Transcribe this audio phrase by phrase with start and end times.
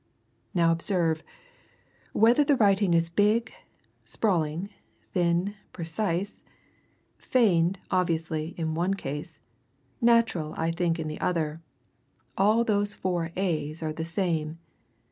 [0.55, 1.21] Now observe
[2.11, 3.53] whether the writing is big,
[4.03, 4.69] sprawling,
[5.13, 6.41] thin, precise;
[7.19, 9.41] feigned, obviously, in one case,
[10.01, 11.61] natural, I think, in the other,
[12.35, 14.57] all those four a's are the same!